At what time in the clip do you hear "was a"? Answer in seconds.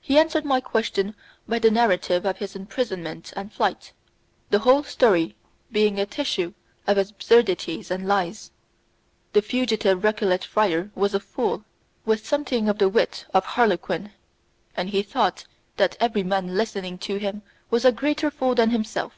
10.96-11.20, 17.70-17.92